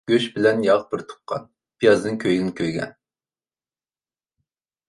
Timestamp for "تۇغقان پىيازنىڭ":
1.11-2.17